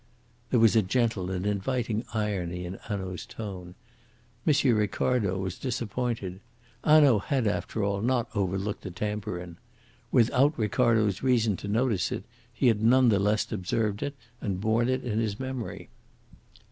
There 0.49 0.59
was 0.59 0.75
a 0.75 0.81
gentle 0.81 1.29
and 1.29 1.45
inviting 1.45 2.03
irony 2.11 2.65
in 2.65 2.73
Hanaud's 2.85 3.23
tone. 3.27 3.75
M. 4.47 4.75
Ricardo 4.75 5.37
was 5.37 5.59
disappointed. 5.59 6.39
Hanaud 6.83 7.19
had 7.27 7.45
after 7.45 7.83
all 7.83 8.01
not 8.01 8.27
overlooked 8.35 8.81
the 8.81 8.89
tambourine. 8.89 9.57
Without 10.11 10.57
Ricardo's 10.57 11.21
reason 11.21 11.55
to 11.57 11.67
notice 11.67 12.11
it, 12.11 12.23
he 12.51 12.65
had 12.65 12.81
none 12.81 13.09
the 13.09 13.19
less 13.19 13.51
observed 13.51 14.01
it 14.01 14.15
and 14.41 14.59
borne 14.59 14.89
it 14.89 15.03
in 15.03 15.19
his 15.19 15.39
memory. 15.39 15.89